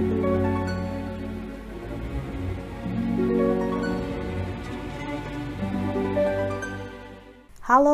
Halo 0.00 0.16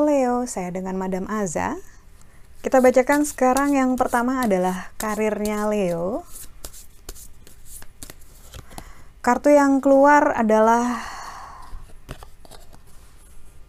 Leo, 0.07 0.47
saya 0.47 0.71
dengan 0.71 0.95
Madam 0.95 1.27
Aza. 1.27 1.75
Kita 2.63 2.79
bacakan 2.79 3.27
sekarang 3.27 3.75
yang 3.75 3.99
pertama 3.99 4.47
adalah 4.47 4.95
karirnya 5.03 5.67
Leo. 5.67 6.23
Kartu 9.19 9.51
yang 9.51 9.83
keluar 9.83 10.31
adalah 10.39 11.03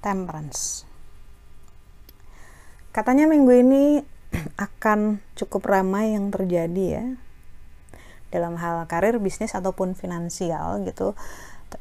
Temperance. 0.05 0.85
Katanya 2.93 3.25
minggu 3.25 3.65
ini 3.65 4.05
akan 4.69 5.25
cukup 5.33 5.65
ramai 5.65 6.13
yang 6.13 6.29
terjadi 6.29 6.85
ya 6.85 7.17
dalam 8.33 8.59
hal 8.59 8.85
karir, 8.89 9.17
bisnis 9.21 9.55
ataupun 9.55 9.95
finansial 9.95 10.83
gitu. 10.83 11.13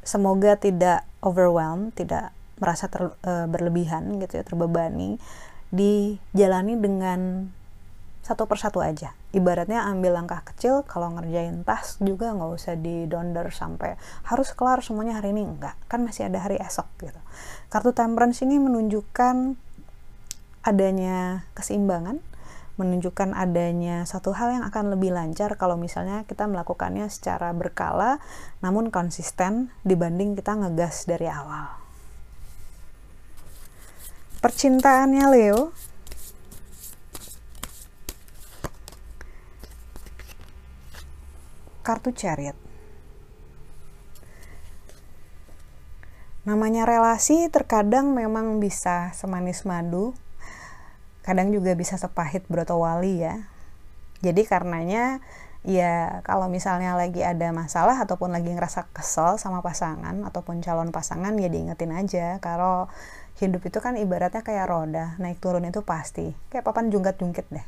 Semoga 0.03 0.59
tidak 0.59 1.07
overwhelm, 1.23 1.95
tidak 1.95 2.35
merasa 2.57 2.89
ter, 2.89 3.13
e, 3.21 3.33
berlebihan 3.47 4.17
gitu 4.21 4.41
ya 4.41 4.45
terbebani 4.45 5.21
dijalani 5.69 6.75
dengan 6.81 7.51
satu 8.25 8.51
persatu 8.51 8.83
aja 8.83 9.15
ibaratnya 9.31 9.87
ambil 9.87 10.19
langkah 10.19 10.43
kecil 10.43 10.83
kalau 10.83 11.15
ngerjain 11.15 11.63
tas 11.63 12.01
juga 12.03 12.35
nggak 12.35 12.51
usah 12.59 12.75
di 12.75 13.07
donder 13.07 13.55
sampai 13.55 13.95
harus 14.27 14.51
kelar 14.51 14.83
semuanya 14.83 15.23
hari 15.23 15.31
ini 15.31 15.47
enggak 15.47 15.79
kan 15.87 16.03
masih 16.03 16.27
ada 16.27 16.43
hari 16.43 16.59
esok 16.59 16.89
gitu 16.99 17.21
kartu 17.71 17.95
temperance 17.95 18.43
ini 18.43 18.59
menunjukkan 18.59 19.55
adanya 20.67 21.47
keseimbangan 21.55 22.19
menunjukkan 22.77 23.33
adanya 23.33 24.05
satu 24.05 24.37
hal 24.37 24.61
yang 24.61 24.65
akan 24.69 24.93
lebih 24.93 25.12
lancar 25.12 25.57
kalau 25.57 25.80
misalnya 25.80 26.29
kita 26.29 26.45
melakukannya 26.45 27.09
secara 27.09 27.52
berkala 27.57 28.21
namun 28.60 28.93
konsisten 28.93 29.73
dibanding 29.82 30.37
kita 30.37 30.52
ngegas 30.52 31.09
dari 31.09 31.29
awal. 31.29 31.73
Percintaannya 34.45 35.27
Leo. 35.32 35.73
Kartu 41.80 42.13
chariot. 42.13 42.59
Namanya 46.47 46.87
relasi 46.87 47.51
terkadang 47.51 48.15
memang 48.15 48.63
bisa 48.63 49.10
semanis 49.19 49.66
madu 49.66 50.15
kadang 51.27 51.51
juga 51.51 51.74
bisa 51.74 51.99
sepahit 51.99 52.46
broto 52.46 52.79
wali 52.79 53.27
ya. 53.27 53.51
Jadi 54.23 54.46
karenanya 54.46 55.19
ya 55.66 56.23
kalau 56.23 56.46
misalnya 56.46 56.95
lagi 56.95 57.27
ada 57.27 57.51
masalah 57.51 57.99
ataupun 58.07 58.30
lagi 58.30 58.55
ngerasa 58.55 58.87
kesel 58.95 59.35
sama 59.37 59.60
pasangan 59.66 60.23
ataupun 60.23 60.63
calon 60.63 60.95
pasangan 60.95 61.35
ya 61.35 61.51
diingetin 61.51 61.91
aja 61.91 62.38
kalau 62.38 62.87
hidup 63.43 63.66
itu 63.66 63.82
kan 63.82 63.99
ibaratnya 63.99 64.41
kayak 64.47 64.71
roda 64.71 65.19
naik 65.19 65.43
turun 65.43 65.66
itu 65.66 65.82
pasti. 65.82 66.32
Kayak 66.49 66.65
papan 66.71 66.88
jungkat 66.88 67.19
jungkit 67.19 67.50
deh. 67.50 67.66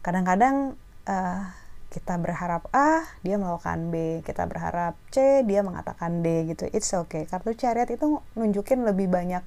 Kadang-kadang 0.00 0.74
uh, 1.04 1.40
kita 1.88 2.16
berharap 2.20 2.68
A 2.74 3.04
dia 3.20 3.36
melakukan 3.36 3.92
B. 3.92 4.24
Kita 4.24 4.48
berharap 4.48 4.98
C 5.12 5.44
dia 5.44 5.60
mengatakan 5.62 6.24
D 6.24 6.48
gitu. 6.50 6.64
It's 6.72 6.90
okay. 6.96 7.28
Kartu 7.28 7.54
chariot 7.54 7.88
itu 7.92 8.24
nunjukin 8.34 8.82
lebih 8.82 9.06
banyak 9.06 9.44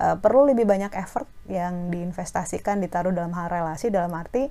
uh, 0.00 0.16
perlu 0.18 0.50
lebih 0.50 0.64
banyak 0.64 0.94
effort 0.96 1.28
yang 1.50 1.92
diinvestasikan 1.92 2.80
ditaruh 2.80 3.12
dalam 3.12 3.34
hal 3.36 3.52
relasi 3.52 3.92
dalam 3.92 4.12
arti 4.16 4.48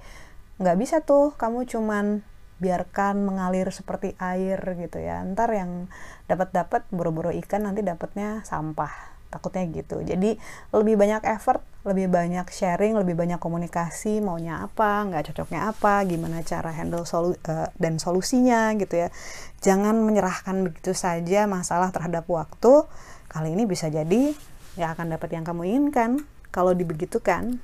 nggak 0.61 0.77
bisa 0.77 1.01
tuh 1.01 1.33
kamu 1.33 1.65
cuman 1.65 2.21
biarkan 2.61 3.27
mengalir 3.27 3.67
seperti 3.75 4.15
air 4.21 4.59
gitu 4.79 5.01
ya. 5.01 5.19
Ntar 5.27 5.51
yang 5.51 5.91
dapat 6.31 6.55
dapat 6.55 6.81
buru-buru 6.93 7.35
ikan 7.43 7.67
nanti 7.67 7.83
dapatnya 7.83 8.45
sampah. 8.47 9.11
Takutnya 9.33 9.65
gitu. 9.73 9.97
Jadi 10.05 10.37
lebih 10.71 10.95
banyak 10.95 11.25
effort 11.25 11.65
lebih 11.83 12.07
banyak 12.07 12.47
sharing 12.47 12.95
lebih 12.95 13.17
banyak 13.17 13.43
komunikasi 13.43 14.23
maunya 14.23 14.63
apa 14.63 15.03
nggak 15.03 15.33
cocoknya 15.33 15.67
apa 15.67 16.07
gimana 16.07 16.39
cara 16.39 16.71
handle 16.71 17.03
solu 17.03 17.35
uh, 17.49 17.67
dan 17.75 17.99
solusinya 17.99 18.71
gitu 18.77 19.03
ya. 19.03 19.09
Jangan 19.59 19.99
menyerahkan 19.99 20.63
begitu 20.63 20.93
saja 20.95 21.49
masalah 21.49 21.91
terhadap 21.91 22.23
waktu. 22.29 22.87
Kali 23.27 23.57
ini 23.57 23.65
bisa 23.65 23.89
jadi 23.89 24.37
ya 24.79 24.93
akan 24.93 25.13
dapat 25.17 25.29
yang 25.33 25.45
kamu 25.45 25.69
inginkan. 25.69 26.25
Kalau 26.53 26.77
dibegitukan 26.77 27.57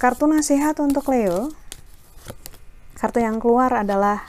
kartu 0.00 0.24
nasihat 0.24 0.72
untuk 0.80 1.12
Leo 1.12 1.52
kartu 2.96 3.20
yang 3.20 3.36
keluar 3.40 3.72
adalah 3.72 4.24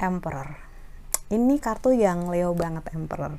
Emperor. 0.00 0.56
Ini 1.28 1.60
kartu 1.60 1.92
yang 1.92 2.32
Leo 2.32 2.56
banget 2.56 2.88
Emperor. 2.96 3.36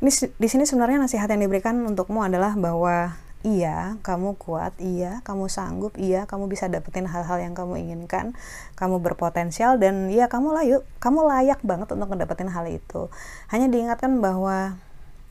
Ini 0.00 0.10
di 0.36 0.48
sini 0.48 0.64
sebenarnya 0.64 1.04
nasihat 1.04 1.28
yang 1.28 1.44
diberikan 1.44 1.76
untukmu 1.84 2.24
adalah 2.24 2.56
bahwa 2.56 3.16
iya 3.46 3.96
kamu 4.02 4.34
kuat 4.34 4.74
iya 4.82 5.22
kamu 5.22 5.46
sanggup 5.46 5.94
iya 5.94 6.26
kamu 6.26 6.50
bisa 6.50 6.66
dapetin 6.66 7.06
hal-hal 7.06 7.38
yang 7.38 7.54
kamu 7.54 7.78
inginkan 7.78 8.34
kamu 8.74 8.98
berpotensial 8.98 9.78
dan 9.78 10.10
iya 10.10 10.26
kamu 10.26 10.50
layak 10.50 10.82
kamu 10.98 11.22
layak 11.22 11.62
banget 11.62 11.88
untuk 11.92 12.08
mendapatkan 12.08 12.48
hal 12.48 12.64
itu. 12.68 13.12
Hanya 13.52 13.68
diingatkan 13.68 14.24
bahwa 14.24 14.80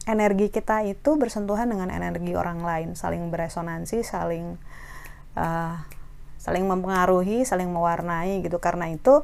energi 0.08 0.48
kita 0.48 0.88
itu 0.88 1.20
bersentuhan 1.20 1.68
dengan 1.68 1.92
energi 1.92 2.32
orang 2.34 2.64
lain 2.64 2.90
saling 2.96 3.28
beresonansi 3.28 4.02
saling 4.08 4.56
uh, 5.36 5.76
saling 6.40 6.64
mempengaruhi 6.64 7.44
saling 7.44 7.68
mewarnai 7.68 8.40
gitu 8.40 8.58
karena 8.64 8.88
itu 8.88 9.22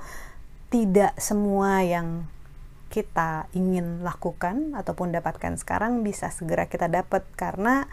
tidak 0.68 1.16
semua 1.22 1.86
yang 1.86 2.28
kita 2.94 3.50
ingin 3.58 4.06
lakukan 4.06 4.78
ataupun 4.78 5.10
dapatkan 5.10 5.58
sekarang 5.58 6.06
bisa 6.06 6.30
segera 6.30 6.70
kita 6.70 6.86
dapat 6.86 7.26
karena 7.34 7.90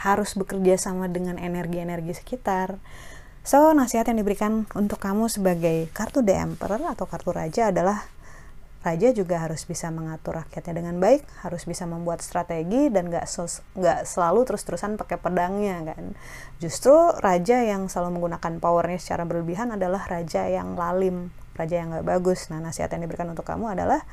harus 0.00 0.32
bekerja 0.38 0.80
sama 0.80 1.10
dengan 1.12 1.36
energi-energi 1.36 2.16
sekitar. 2.16 2.80
So, 3.44 3.72
nasihat 3.76 4.08
yang 4.08 4.20
diberikan 4.22 4.64
untuk 4.72 5.02
kamu 5.02 5.28
sebagai 5.28 5.92
kartu 5.92 6.24
The 6.24 6.40
Emperor 6.40 6.80
atau 6.88 7.04
kartu 7.04 7.36
raja 7.36 7.68
adalah 7.68 8.06
raja 8.86 9.10
juga 9.10 9.42
harus 9.42 9.66
bisa 9.66 9.90
mengatur 9.90 10.38
rakyatnya 10.38 10.74
dengan 10.84 10.96
baik, 11.02 11.26
harus 11.42 11.66
bisa 11.66 11.84
membuat 11.84 12.22
strategi 12.22 12.88
dan 12.88 13.10
gak, 13.10 13.26
gak 13.74 14.00
selalu 14.06 14.46
terus-terusan 14.46 14.94
pakai 14.94 15.18
pedangnya 15.18 15.94
kan. 15.94 16.14
Justru 16.62 16.94
raja 17.18 17.62
yang 17.66 17.90
selalu 17.90 18.18
menggunakan 18.20 18.62
powernya 18.62 19.02
secara 19.02 19.26
berlebihan 19.26 19.74
adalah 19.74 20.06
raja 20.06 20.46
yang 20.46 20.78
lalim, 20.78 21.34
raja 21.58 21.82
yang 21.82 21.90
gak 21.90 22.06
bagus 22.06 22.46
nah 22.48 22.62
nasihat 22.62 22.88
yang 22.94 23.02
diberikan 23.02 23.26
untuk 23.34 23.42
kamu 23.42 23.74
adalah 23.74 24.06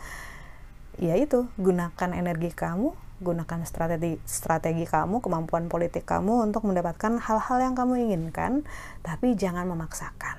ya 0.97 1.13
itu 1.13 1.45
gunakan 1.61 2.09
energi 2.17 2.49
kamu 2.51 2.97
gunakan 3.21 3.63
strategi 3.63 4.19
strategi 4.27 4.83
kamu 4.83 5.23
kemampuan 5.23 5.71
politik 5.71 6.03
kamu 6.03 6.51
untuk 6.51 6.67
mendapatkan 6.67 7.21
hal-hal 7.21 7.57
yang 7.61 7.77
kamu 7.77 8.09
inginkan 8.09 8.65
tapi 9.05 9.37
jangan 9.37 9.69
memaksakan 9.69 10.35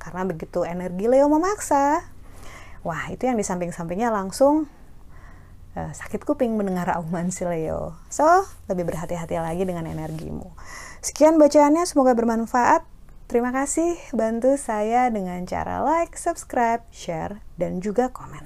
karena 0.00 0.22
begitu 0.24 0.64
energi 0.64 1.04
Leo 1.04 1.28
memaksa 1.28 2.13
wah 2.84 3.10
itu 3.10 3.26
yang 3.26 3.40
di 3.40 3.42
samping-sampingnya 3.42 4.12
langsung 4.12 4.68
uh, 5.74 5.90
sakit 5.90 6.22
kuping 6.22 6.54
mendengar 6.54 6.92
auman 6.94 7.32
si 7.32 7.42
Leo. 7.42 7.96
So 8.12 8.24
lebih 8.70 8.86
berhati-hati 8.92 9.40
lagi 9.40 9.64
dengan 9.66 9.88
energimu. 9.88 10.54
Sekian 11.02 11.40
bacaannya 11.40 11.84
semoga 11.88 12.14
bermanfaat. 12.14 12.86
Terima 13.24 13.56
kasih 13.56 13.96
bantu 14.12 14.60
saya 14.60 15.08
dengan 15.08 15.48
cara 15.48 15.80
like, 15.80 16.12
subscribe, 16.14 16.84
share, 16.92 17.40
dan 17.56 17.80
juga 17.80 18.12
komen. 18.12 18.44